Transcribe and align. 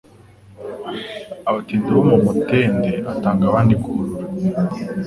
Abatindi 1.49 1.89
bo 1.95 2.03
mu 2.09 2.17
MutendeAtanga 2.25 3.43
abandi 3.47 3.73
guhurura 3.83 4.25